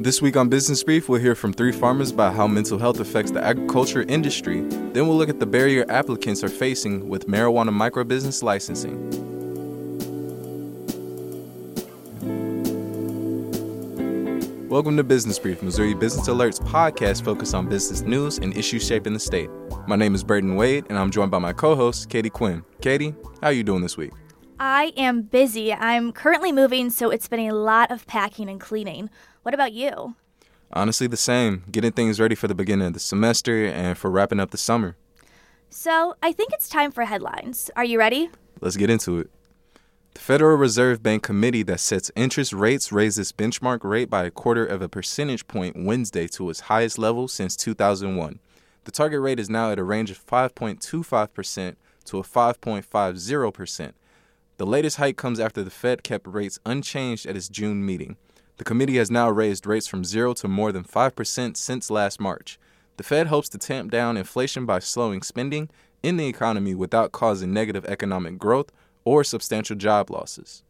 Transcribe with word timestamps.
This 0.00 0.22
week 0.22 0.36
on 0.36 0.48
Business 0.48 0.84
Brief, 0.84 1.08
we'll 1.08 1.20
hear 1.20 1.34
from 1.34 1.52
three 1.52 1.72
farmers 1.72 2.12
about 2.12 2.32
how 2.32 2.46
mental 2.46 2.78
health 2.78 3.00
affects 3.00 3.32
the 3.32 3.42
agriculture 3.42 4.02
industry. 4.02 4.60
Then 4.60 5.08
we'll 5.08 5.16
look 5.16 5.28
at 5.28 5.40
the 5.40 5.46
barrier 5.46 5.84
applicants 5.88 6.44
are 6.44 6.48
facing 6.48 7.08
with 7.08 7.26
marijuana 7.26 7.70
microbusiness 7.70 8.40
licensing. 8.44 8.94
Welcome 14.68 14.96
to 14.98 15.02
Business 15.02 15.36
Brief, 15.36 15.64
Missouri 15.64 15.94
Business 15.94 16.28
Alerts 16.28 16.60
podcast 16.60 17.24
focused 17.24 17.56
on 17.56 17.68
business 17.68 18.02
news 18.02 18.38
and 18.38 18.56
issues 18.56 18.86
shaping 18.86 19.14
the 19.14 19.18
state. 19.18 19.50
My 19.88 19.96
name 19.96 20.14
is 20.14 20.22
Burton 20.22 20.54
Wade, 20.54 20.84
and 20.88 20.96
I'm 20.96 21.10
joined 21.10 21.32
by 21.32 21.40
my 21.40 21.52
co-host, 21.52 22.08
Katie 22.08 22.30
Quinn. 22.30 22.62
Katie, 22.80 23.16
how 23.40 23.48
are 23.48 23.52
you 23.52 23.64
doing 23.64 23.82
this 23.82 23.96
week? 23.96 24.12
I 24.60 24.92
am 24.96 25.22
busy. 25.22 25.72
I'm 25.72 26.12
currently 26.12 26.50
moving, 26.50 26.90
so 26.90 27.10
it's 27.10 27.28
been 27.28 27.48
a 27.48 27.54
lot 27.54 27.92
of 27.92 28.06
packing 28.06 28.48
and 28.48 28.60
cleaning. 28.60 29.08
What 29.42 29.54
about 29.54 29.72
you? 29.72 30.16
Honestly, 30.72 31.06
the 31.06 31.16
same. 31.16 31.62
Getting 31.70 31.92
things 31.92 32.18
ready 32.18 32.34
for 32.34 32.48
the 32.48 32.54
beginning 32.54 32.88
of 32.88 32.92
the 32.92 33.00
semester 33.00 33.66
and 33.66 33.96
for 33.96 34.10
wrapping 34.10 34.40
up 34.40 34.50
the 34.50 34.58
summer. 34.58 34.96
So, 35.70 36.16
I 36.22 36.32
think 36.32 36.52
it's 36.52 36.68
time 36.68 36.90
for 36.90 37.04
headlines. 37.04 37.70
Are 37.76 37.84
you 37.84 37.98
ready? 37.98 38.30
Let's 38.60 38.76
get 38.76 38.90
into 38.90 39.18
it. 39.18 39.30
The 40.14 40.20
Federal 40.20 40.56
Reserve 40.56 41.02
Bank 41.02 41.22
committee 41.22 41.62
that 41.62 41.78
sets 41.78 42.10
interest 42.16 42.52
rates 42.52 42.90
raised 42.90 43.18
its 43.18 43.30
benchmark 43.30 43.84
rate 43.84 44.10
by 44.10 44.24
a 44.24 44.30
quarter 44.30 44.66
of 44.66 44.82
a 44.82 44.88
percentage 44.88 45.46
point 45.46 45.76
Wednesday 45.78 46.26
to 46.28 46.50
its 46.50 46.60
highest 46.60 46.98
level 46.98 47.28
since 47.28 47.54
2001. 47.54 48.40
The 48.84 48.90
target 48.90 49.20
rate 49.20 49.38
is 49.38 49.48
now 49.48 49.70
at 49.70 49.78
a 49.78 49.84
range 49.84 50.10
of 50.10 50.24
5.25% 50.26 51.76
to 52.06 52.18
a 52.18 52.22
5.50%. 52.22 53.92
The 54.58 54.66
latest 54.66 54.96
hike 54.96 55.16
comes 55.16 55.38
after 55.38 55.62
the 55.62 55.70
Fed 55.70 56.02
kept 56.02 56.26
rates 56.26 56.58
unchanged 56.66 57.26
at 57.26 57.36
its 57.36 57.48
June 57.48 57.86
meeting. 57.86 58.16
The 58.56 58.64
committee 58.64 58.96
has 58.96 59.08
now 59.08 59.30
raised 59.30 59.68
rates 59.68 59.86
from 59.86 60.04
0 60.04 60.34
to 60.34 60.48
more 60.48 60.72
than 60.72 60.82
5% 60.82 61.56
since 61.56 61.90
last 61.92 62.18
March. 62.18 62.58
The 62.96 63.04
Fed 63.04 63.28
hopes 63.28 63.48
to 63.50 63.58
tamp 63.58 63.92
down 63.92 64.16
inflation 64.16 64.66
by 64.66 64.80
slowing 64.80 65.22
spending 65.22 65.70
in 66.02 66.16
the 66.16 66.26
economy 66.26 66.74
without 66.74 67.12
causing 67.12 67.52
negative 67.52 67.84
economic 67.84 68.36
growth 68.36 68.72
or 69.04 69.22
substantial 69.22 69.76
job 69.76 70.10
losses. 70.10 70.64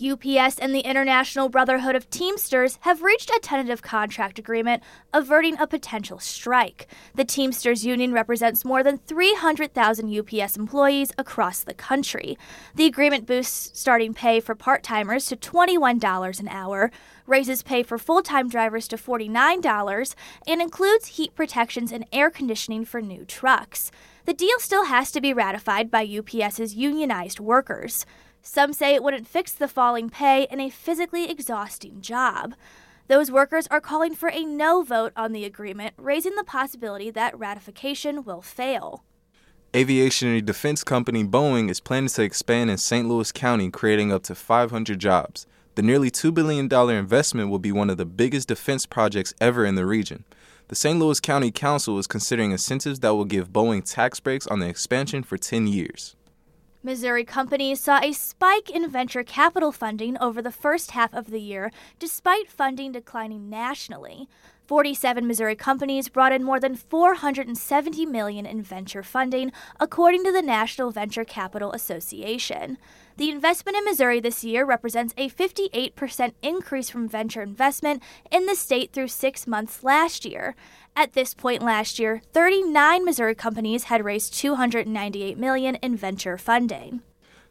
UPS 0.00 0.58
and 0.58 0.74
the 0.74 0.80
International 0.80 1.48
Brotherhood 1.48 1.94
of 1.94 2.08
Teamsters 2.08 2.78
have 2.82 3.02
reached 3.02 3.30
a 3.30 3.38
tentative 3.42 3.82
contract 3.82 4.38
agreement 4.38 4.82
averting 5.12 5.58
a 5.58 5.66
potential 5.66 6.18
strike. 6.18 6.86
The 7.14 7.24
Teamsters 7.24 7.84
Union 7.84 8.12
represents 8.12 8.64
more 8.64 8.82
than 8.82 8.98
300,000 8.98 10.18
UPS 10.18 10.56
employees 10.56 11.12
across 11.18 11.60
the 11.60 11.74
country. 11.74 12.38
The 12.74 12.86
agreement 12.86 13.26
boosts 13.26 13.78
starting 13.78 14.14
pay 14.14 14.40
for 14.40 14.54
part 14.54 14.82
timers 14.82 15.26
to 15.26 15.36
$21 15.36 16.40
an 16.40 16.48
hour, 16.48 16.90
raises 17.26 17.62
pay 17.62 17.82
for 17.82 17.98
full 17.98 18.22
time 18.22 18.48
drivers 18.48 18.88
to 18.88 18.96
$49, 18.96 20.14
and 20.46 20.62
includes 20.62 21.08
heat 21.08 21.34
protections 21.34 21.92
and 21.92 22.06
air 22.12 22.30
conditioning 22.30 22.84
for 22.84 23.02
new 23.02 23.24
trucks. 23.24 23.90
The 24.24 24.34
deal 24.34 24.58
still 24.58 24.84
has 24.84 25.10
to 25.12 25.20
be 25.20 25.32
ratified 25.32 25.90
by 25.90 26.04
UPS's 26.06 26.74
unionized 26.74 27.40
workers. 27.40 28.06
Some 28.42 28.72
say 28.72 28.94
it 28.94 29.02
wouldn't 29.02 29.28
fix 29.28 29.52
the 29.52 29.68
falling 29.68 30.10
pay 30.10 30.46
and 30.46 30.60
a 30.60 30.70
physically 30.70 31.30
exhausting 31.30 32.00
job. 32.00 32.54
Those 33.08 33.30
workers 33.30 33.66
are 33.70 33.80
calling 33.80 34.14
for 34.14 34.30
a 34.30 34.44
no 34.44 34.82
vote 34.82 35.12
on 35.16 35.32
the 35.32 35.44
agreement, 35.44 35.94
raising 35.96 36.36
the 36.36 36.44
possibility 36.44 37.10
that 37.10 37.38
ratification 37.38 38.24
will 38.24 38.40
fail. 38.40 39.04
Aviation 39.74 40.28
and 40.28 40.46
defense 40.46 40.82
company 40.82 41.22
Boeing 41.22 41.70
is 41.70 41.80
planning 41.80 42.08
to 42.08 42.22
expand 42.22 42.70
in 42.70 42.78
St. 42.78 43.08
Louis 43.08 43.30
County, 43.30 43.70
creating 43.70 44.12
up 44.12 44.22
to 44.24 44.34
500 44.34 44.98
jobs. 44.98 45.46
The 45.76 45.82
nearly 45.82 46.10
$2 46.10 46.34
billion 46.34 46.72
investment 46.72 47.50
will 47.50 47.58
be 47.58 47.72
one 47.72 47.90
of 47.90 47.96
the 47.96 48.04
biggest 48.04 48.48
defense 48.48 48.86
projects 48.86 49.34
ever 49.40 49.64
in 49.64 49.76
the 49.76 49.86
region. 49.86 50.24
The 50.68 50.74
St. 50.74 50.98
Louis 50.98 51.20
County 51.20 51.50
Council 51.50 51.98
is 51.98 52.06
considering 52.06 52.52
incentives 52.52 53.00
that 53.00 53.14
will 53.14 53.24
give 53.24 53.50
Boeing 53.52 53.82
tax 53.84 54.20
breaks 54.20 54.46
on 54.46 54.60
the 54.60 54.68
expansion 54.68 55.22
for 55.22 55.36
10 55.36 55.66
years. 55.66 56.16
Missouri 56.82 57.24
companies 57.24 57.78
saw 57.78 58.00
a 58.02 58.12
spike 58.12 58.70
in 58.70 58.88
venture 58.88 59.22
capital 59.22 59.70
funding 59.70 60.16
over 60.18 60.40
the 60.40 60.50
first 60.50 60.92
half 60.92 61.12
of 61.12 61.30
the 61.30 61.40
year, 61.40 61.70
despite 61.98 62.50
funding 62.50 62.90
declining 62.90 63.50
nationally. 63.50 64.26
47 64.66 65.26
Missouri 65.26 65.56
companies 65.56 66.08
brought 66.08 66.32
in 66.32 66.44
more 66.44 66.60
than 66.60 66.76
470 66.76 68.06
million 68.06 68.46
in 68.46 68.62
venture 68.62 69.02
funding, 69.02 69.52
according 69.78 70.24
to 70.24 70.32
the 70.32 70.40
National 70.40 70.90
Venture 70.90 71.24
Capital 71.24 71.72
Association. 71.72 72.78
The 73.16 73.30
investment 73.30 73.76
in 73.76 73.84
Missouri 73.84 74.20
this 74.20 74.44
year 74.44 74.64
represents 74.64 75.12
a 75.18 75.28
58% 75.28 76.32
increase 76.40 76.88
from 76.88 77.08
venture 77.08 77.42
investment 77.42 78.02
in 78.30 78.46
the 78.46 78.54
state 78.54 78.92
through 78.92 79.08
6 79.08 79.46
months 79.46 79.82
last 79.82 80.24
year. 80.24 80.54
At 80.96 81.12
this 81.14 81.34
point 81.34 81.62
last 81.62 81.98
year, 81.98 82.20
39 82.32 83.04
Missouri 83.04 83.34
companies 83.34 83.84
had 83.84 84.04
raised 84.04 84.34
298 84.34 85.38
million 85.38 85.76
in 85.76 85.96
venture 85.96 86.36
funding. 86.36 87.02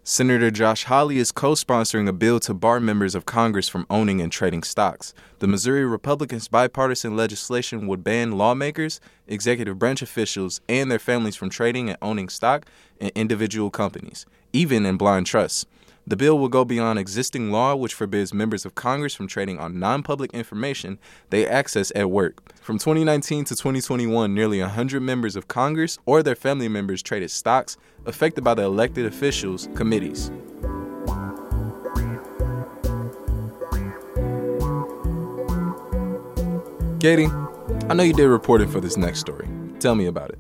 Senator 0.04 0.50
Josh 0.50 0.86
Hawley 0.86 1.18
is 1.18 1.32
co 1.32 1.54
sponsoring 1.54 2.08
a 2.08 2.14
bill 2.14 2.40
to 2.42 2.54
bar 2.54 2.80
members 2.80 3.16
of 3.16 3.26
Congress 3.26 3.70
from 3.70 3.86
owning 3.90 4.22
and 4.22 4.32
trading 4.32 4.64
stocks. 4.64 5.14
The 5.40 5.48
Missouri 5.48 5.86
Republicans' 5.86 6.48
bipartisan 6.48 7.16
legislation 7.16 7.86
would 7.88 8.04
ban 8.04 8.32
lawmakers, 8.32 9.00
executive 9.28 9.78
branch 9.78 10.02
officials, 10.02 10.62
and 10.68 10.90
their 10.90 11.00
families 11.00 11.36
from 11.36 11.50
trading 11.50 11.90
and 11.90 11.98
owning 12.02 12.30
stock 12.30 12.66
in 13.00 13.12
individual 13.14 13.70
companies, 13.70 14.26
even 14.52 14.86
in 14.86 14.98
blind 14.98 15.28
trusts. 15.28 15.66
The 16.10 16.18
bill 16.18 16.40
will 16.40 16.50
go 16.50 16.66
beyond 16.66 16.98
existing 16.98 17.52
law, 17.52 17.76
which 17.76 17.94
forbids 17.94 18.34
members 18.34 18.66
of 18.66 18.74
Congress 18.74 19.14
from 19.14 19.28
trading 19.28 19.60
on 19.60 19.78
non 19.78 20.02
public 20.02 20.34
information 20.34 20.98
they 21.30 21.46
access 21.46 21.92
at 21.96 22.10
work. 22.10 22.52
From 22.56 22.80
2019 22.80 23.46
to 23.46 23.56
2021, 23.56 24.34
nearly 24.34 24.60
100 24.60 25.02
members 25.02 25.36
of 25.36 25.48
Congress 25.48 26.00
or 26.08 26.24
their 26.24 26.34
family 26.34 26.68
members 26.68 27.04
traded 27.04 27.30
stocks 27.30 27.78
affected 28.08 28.44
by 28.44 28.56
the 28.56 28.64
elected 28.64 29.06
officials' 29.06 29.70
committees. 29.76 30.32
Katie, 37.00 37.28
I 37.88 37.94
know 37.94 38.02
you 38.02 38.14
did 38.14 38.28
reporting 38.28 38.68
for 38.68 38.82
this 38.82 38.98
next 38.98 39.20
story. 39.20 39.48
Tell 39.80 39.94
me 39.94 40.08
about 40.08 40.32
it. 40.32 40.40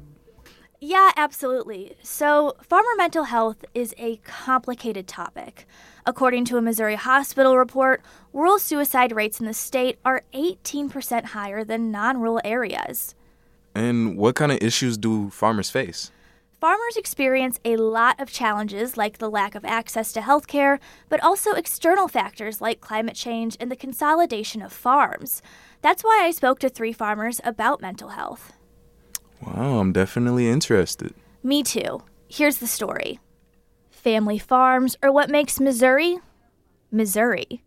Yeah, 0.81 1.11
absolutely. 1.17 1.95
So, 2.03 2.55
farmer 2.61 2.95
mental 2.95 3.25
health 3.25 3.65
is 3.73 3.93
a 3.97 4.17
complicated 4.17 5.07
topic. 5.07 5.67
According 6.05 6.45
to 6.45 6.57
a 6.57 6.61
Missouri 6.61 6.95
hospital 6.95 7.57
report, 7.57 8.01
rural 8.31 8.59
suicide 8.59 9.11
rates 9.11 9.41
in 9.41 9.45
the 9.45 9.53
state 9.53 9.99
are 10.05 10.23
18% 10.33 11.25
higher 11.25 11.65
than 11.65 11.91
non 11.91 12.21
rural 12.21 12.39
areas. 12.45 13.13
And 13.75 14.17
what 14.17 14.35
kind 14.35 14.53
of 14.53 14.59
issues 14.61 14.97
do 14.97 15.29
farmers 15.29 15.69
face? 15.69 16.11
Farmers 16.61 16.97
experience 16.97 17.59
a 17.63 17.75
lot 17.77 18.19
of 18.19 18.31
challenges 18.31 18.97
like 18.97 19.17
the 19.17 19.29
lack 19.29 19.55
of 19.55 19.63
access 19.63 20.13
to 20.13 20.21
health 20.21 20.47
care, 20.47 20.79
but 21.09 21.21
also 21.23 21.53
external 21.53 22.07
factors 22.07 22.61
like 22.61 22.81
climate 22.81 23.15
change 23.15 23.55
and 23.59 23.69
the 23.69 23.77
consolidation 23.77 24.61
of 24.61 24.71
farms. 24.73 25.41
That's 25.81 26.03
why 26.03 26.21
I 26.23 26.31
spoke 26.31 26.59
to 26.59 26.69
three 26.69 26.93
farmers 26.93 27.39
about 27.43 27.81
mental 27.81 28.09
health. 28.09 28.53
Wow, 29.41 29.79
I'm 29.79 29.91
definitely 29.91 30.49
interested. 30.49 31.13
Me 31.43 31.63
too. 31.63 32.03
Here's 32.27 32.57
the 32.57 32.67
story 32.67 33.19
Family 33.89 34.39
farms 34.39 34.95
are 35.03 35.11
what 35.11 35.29
makes 35.29 35.59
Missouri 35.59 36.19
Missouri. 36.91 37.63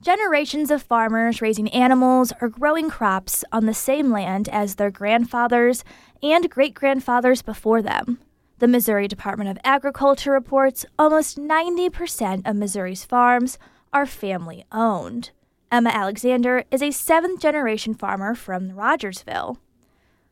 Generations 0.00 0.70
of 0.70 0.82
farmers 0.82 1.42
raising 1.42 1.68
animals 1.70 2.32
or 2.40 2.48
growing 2.48 2.88
crops 2.88 3.44
on 3.50 3.66
the 3.66 3.74
same 3.74 4.12
land 4.12 4.48
as 4.48 4.76
their 4.76 4.90
grandfathers 4.90 5.82
and 6.22 6.48
great 6.50 6.74
grandfathers 6.74 7.42
before 7.42 7.82
them. 7.82 8.18
The 8.58 8.68
Missouri 8.68 9.08
Department 9.08 9.50
of 9.50 9.58
Agriculture 9.64 10.32
reports 10.32 10.84
almost 10.98 11.38
90% 11.38 12.48
of 12.48 12.56
Missouri's 12.56 13.04
farms 13.04 13.58
are 13.92 14.06
family 14.06 14.64
owned. 14.70 15.30
Emma 15.70 15.90
Alexander 15.90 16.64
is 16.70 16.82
a 16.82 16.90
seventh 16.90 17.40
generation 17.40 17.94
farmer 17.94 18.34
from 18.34 18.70
Rogersville. 18.70 19.58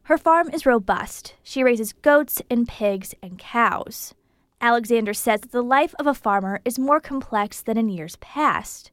Her 0.06 0.16
farm 0.16 0.50
is 0.50 0.64
robust. 0.64 1.34
She 1.42 1.64
raises 1.64 1.92
goats 1.92 2.40
and 2.48 2.68
pigs 2.68 3.12
and 3.20 3.36
cows. 3.36 4.14
Alexander 4.60 5.12
says 5.12 5.40
that 5.40 5.50
the 5.50 5.64
life 5.64 5.96
of 5.98 6.06
a 6.06 6.14
farmer 6.14 6.60
is 6.64 6.78
more 6.78 7.00
complex 7.00 7.60
than 7.60 7.76
in 7.76 7.88
years 7.88 8.14
past. 8.20 8.92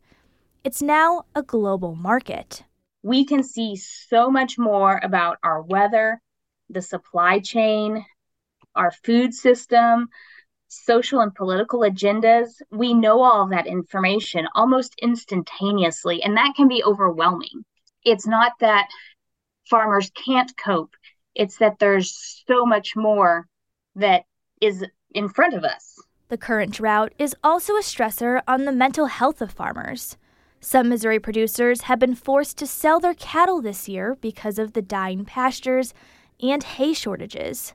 It's 0.63 0.81
now 0.81 1.25
a 1.36 1.44
global 1.44 1.94
market. 1.94 2.63
We 3.04 3.25
can 3.25 3.44
see 3.44 3.75
so 3.75 4.31
much 4.31 4.57
more 4.57 5.00
about 5.04 5.38
our 5.44 5.62
weather, 5.62 6.19
the 6.68 6.81
supply 6.81 7.38
chain, 7.38 8.04
our 8.74 8.89
food 8.89 9.36
system, 9.36 10.07
social 10.68 11.19
and 11.19 11.36
political 11.36 11.81
agendas. 11.81 12.59
We 12.71 12.95
know 12.95 13.21
all 13.21 13.48
that 13.50 13.68
information 13.68 14.48
almost 14.56 14.95
instantaneously, 15.00 16.24
and 16.24 16.36
that 16.38 16.56
can 16.56 16.68
be 16.68 16.83
overwhelming. 16.83 17.66
It's 18.04 18.25
not 18.25 18.54
that 18.62 18.88
farmers 19.65 20.12
can't 20.25 20.56
cope 20.57 20.95
it's 21.36 21.57
that 21.57 21.80
there's 21.80 22.44
so 22.48 22.65
much 22.65 22.95
more 22.95 23.48
that 23.95 24.24
is 24.62 24.86
in 25.13 25.30
front 25.30 25.54
of 25.54 25.63
us. 25.63 26.00
The 26.30 26.38
current 26.38 26.74
drought 26.74 27.13
is 27.19 27.36
also 27.44 27.74
a 27.74 27.81
stressor 27.81 28.42
on 28.48 28.65
the 28.65 28.71
mental 28.71 29.07
health 29.07 29.42
of 29.42 29.51
farmers. 29.51 30.18
Some 30.60 30.89
Missouri 30.89 31.19
producers 31.19 31.81
have 31.81 32.00
been 32.00 32.15
forced 32.15 32.57
to 32.57 32.68
sell 32.68 33.00
their 33.00 33.13
cattle 33.13 33.62
this 33.62 33.89
year 33.89 34.18
because 34.21 34.57
of 34.57 34.74
the 34.74 34.81
dying 34.81 35.25
pastures 35.25 35.94
and 36.42 36.63
hay 36.63 36.94
shortages. 36.94 37.74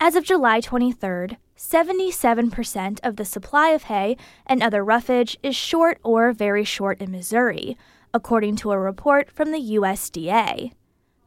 As 0.00 0.16
of 0.16 0.24
July 0.24 0.60
23rd, 0.60 1.36
77% 1.56 3.00
of 3.02 3.16
the 3.16 3.24
supply 3.26 3.70
of 3.70 3.84
hay 3.84 4.16
and 4.46 4.62
other 4.62 4.82
roughage 4.82 5.36
is 5.42 5.54
short 5.54 5.98
or 6.02 6.32
very 6.32 6.64
short 6.64 7.00
in 7.02 7.10
Missouri, 7.10 7.76
according 8.14 8.56
to 8.56 8.72
a 8.72 8.78
report 8.78 9.30
from 9.30 9.52
the 9.52 9.58
USDA. 9.58 10.72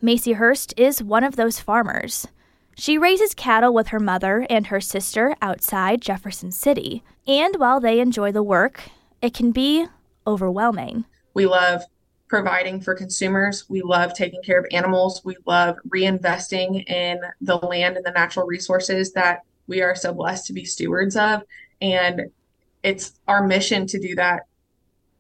Macy 0.04 0.34
Hurst 0.34 0.74
is 0.76 1.02
one 1.02 1.24
of 1.24 1.38
those 1.38 1.62
farmers. 1.62 2.28
She 2.76 2.98
raises 2.98 3.34
cattle 3.34 3.74
with 3.74 3.88
her 3.88 4.02
mother 4.02 4.46
and 4.50 4.68
her 4.68 4.82
sister 4.82 5.34
outside 5.42 6.02
Jefferson 6.02 6.52
City, 6.52 7.06
and 7.26 7.56
while 7.56 7.80
they 7.80 8.02
enjoy 8.02 8.34
the 8.34 8.44
work, 8.44 8.84
it 9.22 9.34
can 9.34 9.54
be 9.54 9.88
overwhelming. 10.28 11.06
We 11.34 11.46
love 11.46 11.84
providing 12.28 12.82
for 12.82 12.96
consumers. 12.96 13.70
We 13.70 13.82
love 13.82 14.14
taking 14.14 14.44
care 14.44 14.60
of 14.60 14.66
animals. 14.74 15.22
We 15.24 15.38
love 15.46 15.78
reinvesting 15.88 16.86
in 16.90 17.22
the 17.40 17.56
land 17.56 17.96
and 17.96 18.06
the 18.06 18.12
natural 18.12 18.46
resources 18.46 19.14
that 19.14 19.44
we 19.68 19.82
are 19.82 19.96
so 19.96 20.14
blessed 20.14 20.48
to 20.48 20.54
be 20.54 20.66
stewards 20.66 21.16
of. 21.16 21.44
And 21.82 22.24
it's 22.84 23.14
our 23.30 23.48
mission 23.48 23.88
to 23.88 24.00
do 24.02 24.16
that 24.16 24.48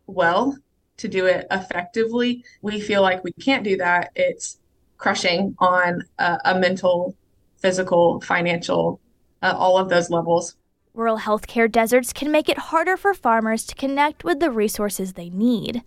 well, 0.08 0.58
to 0.98 1.08
do 1.08 1.26
it 1.28 1.48
effectively. 1.52 2.44
We 2.62 2.82
feel 2.82 3.02
like 3.02 3.24
we 3.24 3.32
can't 3.32 3.64
do 3.64 3.78
that. 3.78 4.12
It's 4.16 4.58
crushing 5.04 5.54
on 5.60 6.02
a, 6.18 6.40
a 6.46 6.58
mental, 6.58 7.14
physical, 7.58 8.22
financial, 8.22 9.02
uh, 9.42 9.54
all 9.56 9.78
of 9.78 9.90
those 9.90 10.10
levels. 10.10 10.56
Rural 10.94 11.20
healthcare 11.20 11.70
deserts 11.70 12.14
can 12.14 12.32
make 12.32 12.48
it 12.48 12.70
harder 12.70 12.96
for 12.96 13.14
farmers 13.14 13.66
to 13.66 13.76
connect 13.76 14.24
with 14.24 14.40
the 14.40 14.50
resources 14.50 15.14
they 15.14 15.30
need. 15.30 15.84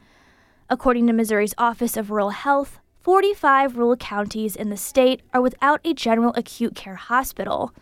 According 0.69 1.07
to 1.07 1.15
Missouri's 1.15 1.55
Office 1.57 1.97
of 1.97 2.11
Rural 2.11 2.31
Health, 2.31 2.79
45 3.01 3.79
rural 3.79 3.97
counties 3.97 4.55
in 4.55 4.69
the 4.69 4.77
state 4.77 5.23
are 5.33 5.41
without 5.41 5.81
a 5.83 5.95
general 5.95 6.35
acute 6.37 6.75
care 6.75 6.97
hospital, 6.97 7.73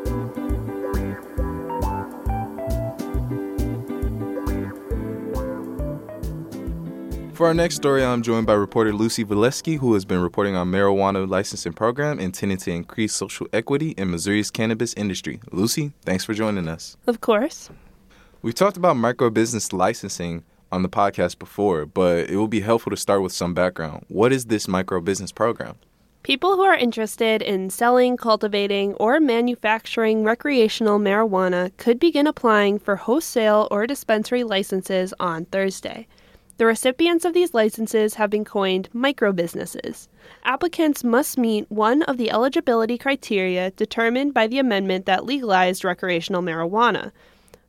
For 7.35 7.47
our 7.47 7.53
next 7.53 7.75
story, 7.75 8.01
I'm 8.01 8.21
joined 8.21 8.47
by 8.47 8.53
reporter 8.53 8.93
Lucy 8.93 9.25
Valesky, 9.25 9.77
who 9.77 9.93
has 9.95 10.05
been 10.05 10.21
reporting 10.21 10.55
on 10.55 10.71
marijuana 10.71 11.29
licensing 11.29 11.73
program 11.73 12.17
intended 12.17 12.59
to 12.59 12.71
increase 12.71 13.13
social 13.13 13.45
equity 13.51 13.89
in 13.97 14.09
Missouri's 14.09 14.49
cannabis 14.49 14.93
industry. 14.93 15.41
Lucy, 15.51 15.91
thanks 16.05 16.23
for 16.23 16.33
joining 16.33 16.69
us. 16.69 16.95
Of 17.07 17.19
course. 17.19 17.69
We've 18.41 18.55
talked 18.55 18.77
about 18.77 18.95
micro 18.95 19.29
business 19.29 19.73
licensing 19.73 20.45
on 20.71 20.81
the 20.81 20.87
podcast 20.87 21.37
before, 21.37 21.85
but 21.85 22.29
it 22.29 22.37
will 22.37 22.47
be 22.47 22.61
helpful 22.61 22.91
to 22.91 22.95
start 22.95 23.21
with 23.21 23.33
some 23.33 23.53
background. 23.53 24.05
What 24.07 24.31
is 24.31 24.45
this 24.45 24.69
micro 24.69 25.01
business 25.01 25.33
program? 25.33 25.75
People 26.23 26.55
who 26.55 26.63
are 26.63 26.77
interested 26.77 27.41
in 27.41 27.69
selling, 27.69 28.15
cultivating, 28.15 28.93
or 28.93 29.19
manufacturing 29.19 30.23
recreational 30.23 30.99
marijuana 30.99 31.75
could 31.75 31.99
begin 31.99 32.27
applying 32.27 32.79
for 32.79 32.95
wholesale 32.95 33.67
or 33.71 33.85
dispensary 33.85 34.45
licenses 34.45 35.13
on 35.19 35.43
Thursday. 35.43 36.07
The 36.57 36.65
recipients 36.65 37.25
of 37.25 37.33
these 37.33 37.53
licenses 37.53 38.13
have 38.13 38.29
been 38.29 38.45
coined 38.45 38.87
micro 38.93 39.33
businesses. 39.33 40.07
Applicants 40.45 41.03
must 41.03 41.37
meet 41.37 41.69
one 41.69 42.01
of 42.03 42.15
the 42.15 42.31
eligibility 42.31 42.97
criteria 42.97 43.71
determined 43.71 44.33
by 44.33 44.47
the 44.47 44.59
amendment 44.59 45.05
that 45.05 45.25
legalized 45.25 45.83
recreational 45.83 46.41
marijuana. 46.41 47.11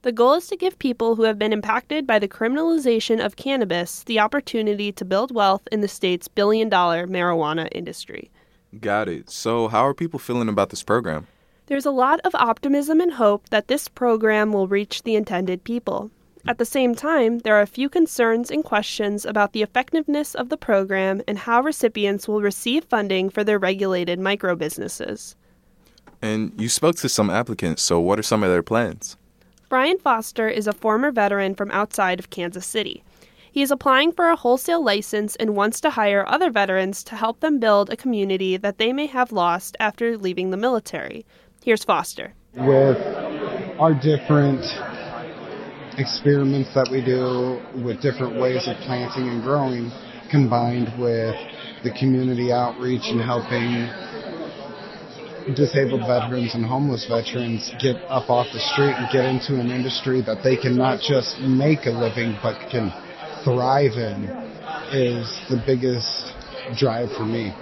The 0.02 0.12
goal 0.12 0.34
is 0.34 0.46
to 0.46 0.56
give 0.56 0.78
people 0.78 1.16
who 1.16 1.24
have 1.24 1.36
been 1.36 1.52
impacted 1.52 2.06
by 2.06 2.20
the 2.20 2.28
criminalization 2.28 3.24
of 3.24 3.34
cannabis 3.34 4.04
the 4.04 4.20
opportunity 4.20 4.92
to 4.92 5.04
build 5.04 5.34
wealth 5.34 5.66
in 5.72 5.80
the 5.80 5.88
state's 5.88 6.28
billion 6.28 6.68
dollar 6.68 7.08
marijuana 7.08 7.68
industry. 7.72 8.31
Got 8.81 9.08
it. 9.08 9.31
So, 9.31 9.66
how 9.66 9.84
are 9.84 9.94
people 9.94 10.20
feeling 10.20 10.48
about 10.48 10.70
this 10.70 10.84
program? 10.84 11.26
There's 11.66 11.86
a 11.86 11.90
lot 11.90 12.20
of 12.20 12.36
optimism 12.36 13.00
and 13.00 13.14
hope 13.14 13.48
that 13.48 13.66
this 13.66 13.88
program 13.88 14.52
will 14.52 14.69
reach 14.69 15.02
the 15.02 15.16
intended 15.16 15.64
people. 15.64 16.12
At 16.48 16.58
the 16.58 16.65
same 16.65 16.94
time, 16.94 17.41
there 17.41 17.56
are 17.56 17.62
a 17.62 17.67
few 17.67 17.88
concerns 17.88 18.53
and 18.53 18.62
questions 18.62 19.24
about 19.24 19.53
the 19.53 19.62
effectiveness 19.62 20.32
of 20.36 20.48
the 20.48 20.56
program 20.56 21.20
and 21.26 21.38
how 21.38 21.60
recipients 21.60 22.29
will 22.29 22.41
receive 22.41 22.84
funding 22.84 23.31
for 23.31 23.43
their 23.43 23.58
regulated 23.58 24.20
micro 24.20 24.55
businesses. 24.55 25.34
And 26.22 26.53
you 26.56 26.69
spoke 26.69 26.94
to 26.96 27.08
some 27.08 27.31
applicants, 27.31 27.82
so 27.82 27.98
what 27.98 28.19
are 28.20 28.22
some 28.22 28.44
of 28.44 28.50
their 28.50 28.62
plans? 28.62 29.17
Brian 29.69 29.98
Foster 29.98 30.48
is 30.48 30.69
a 30.69 30.72
former 30.72 31.10
veteran 31.10 31.56
from 31.56 31.72
outside 31.72 32.20
of 32.20 32.31
Kansas 32.31 32.65
City. 32.65 33.03
He 33.50 33.62
is 33.62 33.72
applying 33.72 34.12
for 34.12 34.29
a 34.29 34.36
wholesale 34.36 34.84
license 34.84 35.34
and 35.36 35.56
wants 35.56 35.81
to 35.81 35.91
hire 35.91 36.29
other 36.29 36.50
veterans 36.50 37.03
to 37.05 37.17
help 37.17 37.41
them 37.41 37.58
build 37.58 37.91
a 37.91 37.96
community 37.96 38.56
that 38.56 38.79
they 38.79 38.93
may 38.93 39.06
have 39.06 39.32
lost 39.32 39.76
after 39.81 40.17
leaving 40.17 40.50
the 40.50 40.56
military. 40.56 41.26
Here's 41.65 41.82
Foster. 41.82 42.34
With 42.55 42.98
our 43.81 43.94
different 43.94 44.62
experiments 45.98 46.72
that 46.74 46.88
we 46.91 47.05
do 47.05 47.60
with 47.84 48.00
different 48.03 48.41
ways 48.41 48.69
of 48.69 48.76
planting 48.84 49.29
and 49.29 49.43
growing, 49.43 49.91
combined 50.31 50.93
with 50.98 51.34
the 51.84 51.91
community 51.98 52.53
outreach 52.53 53.08
and 53.08 53.20
helping 53.20 53.88
disabled 55.55 56.03
veterans 56.06 56.55
and 56.55 56.67
homeless 56.67 57.06
veterans 57.06 57.70
get 57.81 57.96
up 58.08 58.29
off 58.29 58.46
the 58.53 58.58
street 58.74 58.94
and 58.98 59.06
get 59.12 59.24
into 59.24 59.60
an 59.60 59.70
industry 59.70 60.20
that 60.20 60.43
they 60.43 60.56
can 60.56 60.76
not 60.76 60.98
just 61.00 61.38
make 61.41 61.86
a 61.86 61.91
living 61.91 62.36
but 62.43 62.58
can 62.70 62.91
thrive 63.44 63.93
in 63.94 64.26
is 64.93 65.26
the 65.48 65.62
biggest 65.65 66.34
drive 66.76 67.08
for 67.17 67.24
me. 67.24 67.55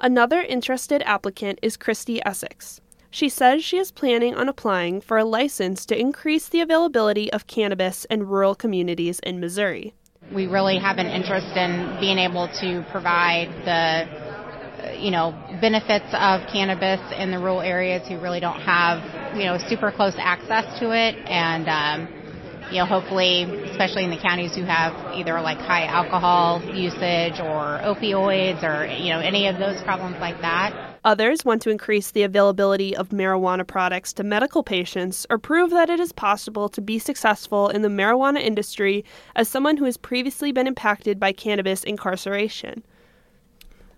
Another 0.00 0.40
interested 0.40 1.02
applicant 1.02 1.58
is 1.62 1.76
Christy 1.76 2.24
Essex. 2.24 2.80
She 3.16 3.30
says 3.30 3.64
she 3.64 3.78
is 3.78 3.92
planning 3.92 4.34
on 4.34 4.46
applying 4.46 5.00
for 5.00 5.16
a 5.16 5.24
license 5.24 5.86
to 5.86 5.98
increase 5.98 6.50
the 6.50 6.60
availability 6.60 7.32
of 7.32 7.46
cannabis 7.46 8.04
in 8.10 8.28
rural 8.28 8.54
communities 8.54 9.20
in 9.20 9.40
Missouri. 9.40 9.94
We 10.34 10.46
really 10.46 10.76
have 10.76 10.98
an 10.98 11.06
interest 11.06 11.56
in 11.56 11.96
being 11.98 12.18
able 12.18 12.48
to 12.60 12.84
provide 12.92 13.48
the 13.64 15.00
you 15.00 15.10
know, 15.10 15.32
benefits 15.62 16.12
of 16.12 16.42
cannabis 16.52 17.00
in 17.16 17.30
the 17.30 17.38
rural 17.38 17.62
areas 17.62 18.06
who 18.06 18.20
really 18.20 18.40
don't 18.40 18.60
have, 18.60 19.00
you 19.34 19.46
know, 19.46 19.56
super 19.66 19.90
close 19.90 20.16
access 20.18 20.78
to 20.80 20.92
it. 20.92 21.16
And, 21.24 21.66
um, 21.72 22.68
you 22.70 22.80
know, 22.80 22.84
hopefully, 22.84 23.44
especially 23.72 24.04
in 24.04 24.10
the 24.10 24.20
counties 24.20 24.54
who 24.54 24.64
have 24.64 24.92
either 25.14 25.40
like 25.40 25.56
high 25.56 25.86
alcohol 25.86 26.60
usage 26.74 27.40
or 27.40 27.80
opioids 27.80 28.62
or, 28.62 28.84
you 28.84 29.08
know, 29.08 29.20
any 29.20 29.48
of 29.48 29.56
those 29.56 29.80
problems 29.84 30.16
like 30.20 30.38
that. 30.42 30.85
Others 31.06 31.44
want 31.44 31.62
to 31.62 31.70
increase 31.70 32.10
the 32.10 32.24
availability 32.24 32.96
of 32.96 33.10
marijuana 33.10 33.64
products 33.64 34.12
to 34.14 34.24
medical 34.24 34.64
patients 34.64 35.24
or 35.30 35.38
prove 35.38 35.70
that 35.70 35.88
it 35.88 36.00
is 36.00 36.10
possible 36.10 36.68
to 36.68 36.80
be 36.80 36.98
successful 36.98 37.68
in 37.68 37.82
the 37.82 37.88
marijuana 37.88 38.40
industry 38.40 39.04
as 39.36 39.48
someone 39.48 39.76
who 39.76 39.84
has 39.84 39.96
previously 39.96 40.50
been 40.50 40.66
impacted 40.66 41.20
by 41.20 41.30
cannabis 41.30 41.84
incarceration. 41.84 42.82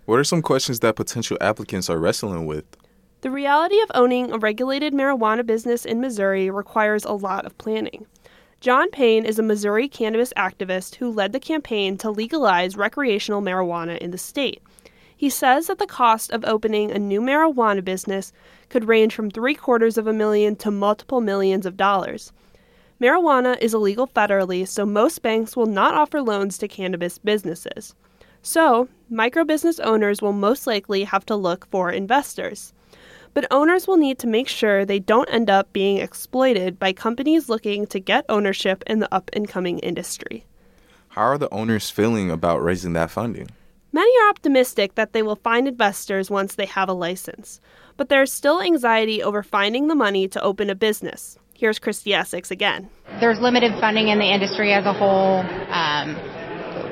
What 0.05 0.19
are 0.19 0.23
some 0.23 0.43
questions 0.43 0.81
that 0.81 0.95
potential 0.95 1.35
applicants 1.41 1.89
are 1.89 1.97
wrestling 1.97 2.45
with? 2.45 2.65
The 3.21 3.31
reality 3.31 3.81
of 3.81 3.89
owning 3.95 4.31
a 4.31 4.37
regulated 4.37 4.93
marijuana 4.93 5.43
business 5.43 5.85
in 5.85 5.99
Missouri 5.99 6.51
requires 6.51 7.05
a 7.05 7.13
lot 7.13 7.43
of 7.43 7.57
planning. 7.57 8.05
John 8.61 8.91
Payne 8.91 9.25
is 9.25 9.39
a 9.39 9.43
Missouri 9.43 9.87
cannabis 9.89 10.31
activist 10.37 10.93
who 10.95 11.11
led 11.11 11.31
the 11.31 11.39
campaign 11.39 11.97
to 11.97 12.11
legalize 12.11 12.77
recreational 12.77 13.41
marijuana 13.41 13.97
in 13.97 14.11
the 14.11 14.17
state. 14.19 14.61
He 15.19 15.29
says 15.29 15.67
that 15.67 15.79
the 15.79 15.85
cost 15.85 16.31
of 16.31 16.45
opening 16.45 16.91
a 16.91 16.97
new 16.97 17.19
marijuana 17.19 17.83
business 17.83 18.31
could 18.69 18.87
range 18.87 19.13
from 19.13 19.29
three 19.29 19.53
quarters 19.53 19.97
of 19.97 20.07
a 20.07 20.13
million 20.13 20.55
to 20.55 20.71
multiple 20.71 21.19
millions 21.19 21.65
of 21.65 21.75
dollars. 21.75 22.31
Marijuana 23.01 23.59
is 23.59 23.73
illegal 23.73 24.07
federally, 24.07 24.65
so 24.65 24.85
most 24.85 25.21
banks 25.21 25.57
will 25.57 25.65
not 25.65 25.93
offer 25.93 26.21
loans 26.21 26.57
to 26.59 26.69
cannabis 26.69 27.17
businesses. 27.17 27.93
So, 28.43 28.87
microbusiness 29.11 29.81
owners 29.83 30.21
will 30.21 30.31
most 30.31 30.65
likely 30.65 31.03
have 31.03 31.25
to 31.25 31.35
look 31.35 31.67
for 31.69 31.91
investors. 31.91 32.71
But 33.33 33.45
owners 33.51 33.87
will 33.87 33.97
need 33.97 34.19
to 34.19 34.27
make 34.27 34.47
sure 34.47 34.85
they 34.85 34.99
don't 34.99 35.33
end 35.33 35.49
up 35.49 35.73
being 35.73 35.97
exploited 35.97 36.79
by 36.79 36.93
companies 36.93 37.49
looking 37.49 37.87
to 37.87 37.99
get 37.99 38.23
ownership 38.29 38.85
in 38.87 38.99
the 38.99 39.13
up 39.13 39.29
and 39.33 39.49
coming 39.49 39.79
industry. 39.79 40.45
How 41.09 41.23
are 41.23 41.37
the 41.37 41.53
owners 41.53 41.89
feeling 41.89 42.31
about 42.31 42.63
raising 42.63 42.93
that 42.93 43.11
funding? 43.11 43.49
Many 43.99 44.11
are 44.23 44.29
optimistic 44.29 44.95
that 44.95 45.11
they 45.11 45.21
will 45.21 45.35
find 45.35 45.67
investors 45.67 46.31
once 46.31 46.55
they 46.55 46.67
have 46.67 46.87
a 46.87 46.93
license, 46.93 47.59
but 47.97 48.07
there 48.07 48.21
is 48.21 48.31
still 48.31 48.61
anxiety 48.61 49.21
over 49.21 49.43
finding 49.43 49.87
the 49.87 49.93
money 49.93 50.25
to 50.29 50.41
open 50.41 50.69
a 50.69 50.73
business. 50.73 51.37
Here's 51.53 51.79
Christy 51.79 52.13
Essex 52.13 52.49
again. 52.49 52.89
There's 53.19 53.41
limited 53.41 53.73
funding 53.81 54.07
in 54.07 54.17
the 54.17 54.33
industry 54.33 54.71
as 54.71 54.85
a 54.85 54.93
whole, 54.93 55.43
um, 55.67 56.15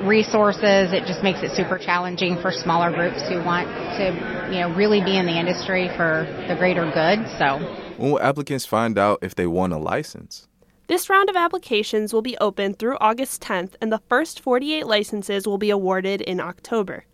resources. 0.06 0.92
It 0.92 1.06
just 1.06 1.22
makes 1.22 1.42
it 1.42 1.52
super 1.52 1.78
challenging 1.78 2.36
for 2.42 2.52
smaller 2.52 2.92
groups 2.92 3.26
who 3.26 3.42
want 3.42 3.68
to, 3.96 4.12
you 4.52 4.60
know, 4.60 4.74
really 4.76 5.00
be 5.00 5.16
in 5.16 5.24
the 5.24 5.38
industry 5.38 5.88
for 5.96 6.26
the 6.46 6.56
greater 6.56 6.84
good. 6.92 7.24
So, 7.38 7.56
when 7.96 8.10
will 8.10 8.20
applicants 8.20 8.66
find 8.66 8.98
out 8.98 9.20
if 9.22 9.34
they 9.34 9.46
want 9.46 9.72
a 9.72 9.78
license? 9.78 10.47
This 10.88 11.10
round 11.10 11.28
of 11.28 11.36
applications 11.36 12.14
will 12.14 12.22
be 12.22 12.38
open 12.38 12.72
through 12.72 12.96
August 12.98 13.42
10th, 13.42 13.74
and 13.78 13.92
the 13.92 14.00
first 14.08 14.40
48 14.40 14.86
licenses 14.86 15.46
will 15.46 15.58
be 15.58 15.68
awarded 15.68 16.22
in 16.22 16.40
October. 16.40 17.04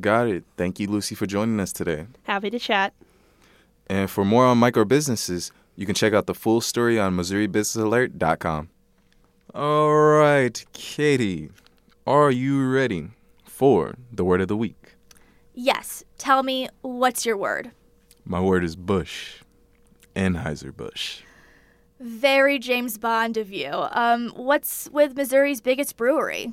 Got 0.00 0.28
it. 0.28 0.44
Thank 0.58 0.78
you, 0.78 0.88
Lucy, 0.88 1.14
for 1.14 1.24
joining 1.24 1.58
us 1.60 1.72
today. 1.72 2.08
Happy 2.24 2.50
to 2.50 2.58
chat. 2.58 2.92
And 3.86 4.10
for 4.10 4.22
more 4.22 4.44
on 4.44 4.58
micro 4.58 4.84
businesses, 4.84 5.50
you 5.76 5.86
can 5.86 5.94
check 5.94 6.12
out 6.12 6.26
the 6.26 6.34
full 6.34 6.60
story 6.60 7.00
on 7.00 7.16
MissouriBusinessAlert.com. 7.16 8.68
All 9.54 9.94
right, 9.94 10.64
Katie, 10.74 11.48
are 12.06 12.30
you 12.30 12.68
ready 12.68 13.08
for 13.44 13.94
the 14.12 14.24
word 14.24 14.42
of 14.42 14.48
the 14.48 14.58
week? 14.58 14.96
Yes. 15.54 16.04
Tell 16.18 16.42
me, 16.42 16.68
what's 16.82 17.24
your 17.24 17.38
word? 17.38 17.70
My 18.26 18.40
word 18.40 18.62
is 18.62 18.76
Busch. 18.76 19.36
Anheuser-Busch. 20.14 21.22
Very 22.04 22.58
James 22.58 22.98
Bond 22.98 23.38
of 23.38 23.50
you. 23.50 23.70
Um, 23.92 24.28
what's 24.36 24.90
with 24.90 25.16
Missouri's 25.16 25.62
biggest 25.62 25.96
brewery? 25.96 26.52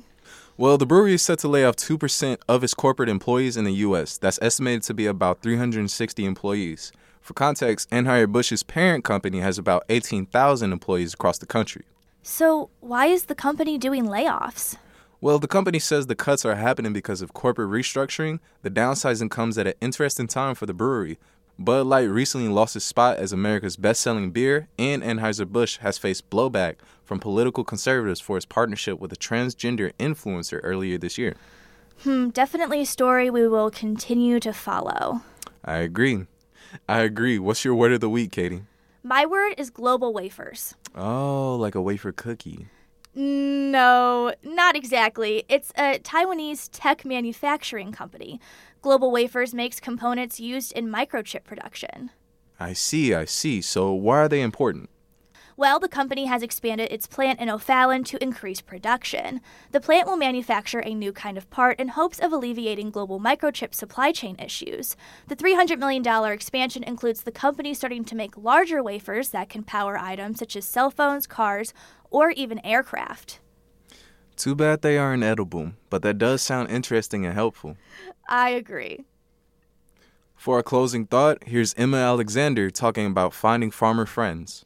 Well, 0.56 0.78
the 0.78 0.86
brewery 0.86 1.12
is 1.12 1.20
set 1.20 1.40
to 1.40 1.48
lay 1.48 1.62
off 1.62 1.76
2% 1.76 2.38
of 2.48 2.64
its 2.64 2.72
corporate 2.72 3.10
employees 3.10 3.58
in 3.58 3.64
the 3.64 3.74
U.S. 3.86 4.16
That's 4.16 4.38
estimated 4.40 4.82
to 4.84 4.94
be 4.94 5.04
about 5.04 5.42
360 5.42 6.24
employees. 6.24 6.90
For 7.20 7.34
context, 7.34 7.90
Anheuser-Busch's 7.90 8.62
parent 8.62 9.04
company 9.04 9.40
has 9.40 9.58
about 9.58 9.84
18,000 9.90 10.72
employees 10.72 11.12
across 11.12 11.36
the 11.36 11.44
country. 11.44 11.84
So, 12.22 12.70
why 12.80 13.06
is 13.08 13.24
the 13.24 13.34
company 13.34 13.76
doing 13.76 14.06
layoffs? 14.06 14.76
Well, 15.20 15.38
the 15.38 15.48
company 15.48 15.80
says 15.80 16.06
the 16.06 16.14
cuts 16.14 16.46
are 16.46 16.54
happening 16.54 16.94
because 16.94 17.20
of 17.20 17.34
corporate 17.34 17.68
restructuring. 17.68 18.40
The 18.62 18.70
downsizing 18.70 19.30
comes 19.30 19.58
at 19.58 19.66
an 19.66 19.74
interesting 19.82 20.28
time 20.28 20.54
for 20.54 20.64
the 20.64 20.72
brewery. 20.72 21.18
Bud 21.58 21.86
Light 21.86 22.08
recently 22.08 22.48
lost 22.48 22.76
its 22.76 22.84
spot 22.84 23.18
as 23.18 23.32
America's 23.32 23.76
best-selling 23.76 24.30
beer, 24.30 24.68
and 24.78 25.02
Anheuser-Busch 25.02 25.78
has 25.78 25.98
faced 25.98 26.30
blowback 26.30 26.76
from 27.04 27.18
political 27.18 27.62
conservatives 27.62 28.20
for 28.20 28.36
its 28.36 28.46
partnership 28.46 28.98
with 28.98 29.12
a 29.12 29.16
transgender 29.16 29.92
influencer 29.98 30.60
earlier 30.62 30.98
this 30.98 31.18
year. 31.18 31.36
Hmm, 32.02 32.30
definitely 32.30 32.80
a 32.80 32.86
story 32.86 33.30
we 33.30 33.46
will 33.46 33.70
continue 33.70 34.40
to 34.40 34.52
follow. 34.52 35.20
I 35.64 35.76
agree. 35.76 36.26
I 36.88 37.00
agree. 37.00 37.38
What's 37.38 37.64
your 37.64 37.74
word 37.74 37.92
of 37.92 38.00
the 38.00 38.08
week, 38.08 38.32
Katie? 38.32 38.62
My 39.04 39.26
word 39.26 39.54
is 39.58 39.70
global 39.70 40.12
wafers. 40.12 40.74
Oh, 40.94 41.56
like 41.56 41.74
a 41.74 41.82
wafer 41.82 42.12
cookie. 42.12 42.66
No, 43.14 44.32
not 44.42 44.74
exactly. 44.74 45.44
It's 45.48 45.70
a 45.76 45.98
Taiwanese 45.98 46.70
tech 46.72 47.04
manufacturing 47.04 47.92
company. 47.92 48.40
Global 48.80 49.10
Wafers 49.10 49.54
makes 49.54 49.80
components 49.80 50.40
used 50.40 50.72
in 50.72 50.88
microchip 50.88 51.44
production. 51.44 52.10
I 52.58 52.72
see, 52.72 53.14
I 53.14 53.26
see. 53.26 53.60
So, 53.60 53.92
why 53.92 54.18
are 54.18 54.28
they 54.28 54.40
important? 54.40 54.88
Well, 55.62 55.78
the 55.78 55.86
company 55.86 56.24
has 56.26 56.42
expanded 56.42 56.90
its 56.90 57.06
plant 57.06 57.38
in 57.38 57.48
O'Fallon 57.48 58.02
to 58.06 58.20
increase 58.20 58.60
production. 58.60 59.40
The 59.70 59.80
plant 59.80 60.08
will 60.08 60.16
manufacture 60.16 60.80
a 60.80 60.92
new 60.92 61.12
kind 61.12 61.38
of 61.38 61.48
part 61.50 61.78
in 61.78 61.86
hopes 61.86 62.18
of 62.18 62.32
alleviating 62.32 62.90
global 62.90 63.20
microchip 63.20 63.72
supply 63.72 64.10
chain 64.10 64.34
issues. 64.40 64.96
The 65.28 65.36
$300 65.36 65.78
million 65.78 66.04
expansion 66.32 66.82
includes 66.82 67.22
the 67.22 67.30
company 67.30 67.74
starting 67.74 68.04
to 68.06 68.16
make 68.16 68.36
larger 68.36 68.82
wafers 68.82 69.28
that 69.28 69.50
can 69.50 69.62
power 69.62 69.96
items 69.96 70.40
such 70.40 70.56
as 70.56 70.64
cell 70.64 70.90
phones, 70.90 71.28
cars, 71.28 71.72
or 72.10 72.32
even 72.32 72.58
aircraft. 72.66 73.38
Too 74.34 74.56
bad 74.56 74.82
they 74.82 74.98
aren't 74.98 75.22
edible, 75.22 75.74
but 75.90 76.02
that 76.02 76.18
does 76.18 76.42
sound 76.42 76.70
interesting 76.70 77.24
and 77.24 77.34
helpful. 77.34 77.76
I 78.28 78.48
agree. 78.48 79.04
For 80.34 80.56
our 80.56 80.64
closing 80.64 81.06
thought, 81.06 81.44
here's 81.46 81.72
Emma 81.74 81.98
Alexander 81.98 82.68
talking 82.68 83.06
about 83.06 83.32
finding 83.32 83.70
farmer 83.70 84.06
friends. 84.06 84.64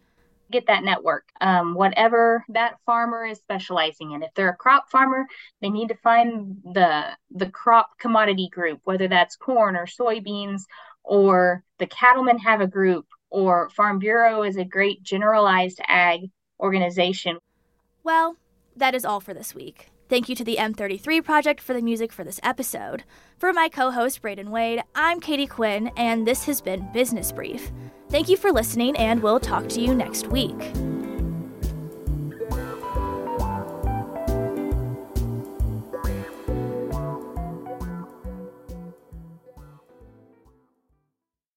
Get 0.51 0.67
that 0.69 0.85
network, 0.85 1.29
um, 1.41 1.75
whatever 1.75 2.45
that 2.51 2.77
farmer 2.87 3.27
is 3.27 3.39
specializing 3.39 4.13
in. 4.13 4.23
If 4.23 4.31
they're 4.35 4.51
a 4.51 4.57
crop 4.57 4.91
farmer, 4.91 5.27
they 5.61 5.71
need 5.71 5.89
to 5.89 5.97
find 5.97 6.59
the 6.73 7.17
the 7.31 7.51
crop 7.51 7.99
commodity 7.99 8.49
group, 8.53 8.81
whether 8.85 9.09
that's 9.09 9.37
corn 9.37 9.75
or 9.75 9.87
soybeans, 9.87 10.63
or 11.03 11.65
the 11.79 11.87
cattlemen 11.87 12.39
have 12.39 12.61
a 12.61 12.67
group, 12.67 13.07
or 13.31 13.71
Farm 13.71 13.99
Bureau 13.99 14.43
is 14.43 14.57
a 14.57 14.65
great 14.65 15.03
generalized 15.03 15.81
ag 15.89 16.31
organization. 16.61 17.39
Well, 18.05 18.37
that 18.77 18.95
is 18.95 19.05
all 19.05 19.21
for 19.21 19.35
this 19.35 19.55
week. 19.55 19.91
Thank 20.09 20.29
you 20.29 20.37
to 20.37 20.45
the 20.45 20.57
M33 20.57 21.25
Project 21.25 21.61
for 21.61 21.75
the 21.75 21.83
music 21.83 22.13
for 22.13 22.23
this 22.23 22.39
episode. 22.43 23.03
For 23.39 23.53
my 23.53 23.69
co 23.69 23.91
host, 23.91 24.23
Braden 24.23 24.51
Wade, 24.51 24.83
I'm 24.95 25.21
Katie 25.21 25.49
Quinn, 25.49 25.91
and 25.97 26.27
this 26.27 26.45
has 26.45 26.61
been 26.61 26.89
Business 26.93 27.33
Brief. 27.33 27.73
Thank 28.09 28.29
you 28.29 28.37
for 28.37 28.53
listening, 28.53 28.97
and 28.97 29.21
we'll 29.21 29.41
talk 29.41 29.69
to 29.71 29.81
you 29.81 29.95
next 29.95 30.29
week. 30.29 30.73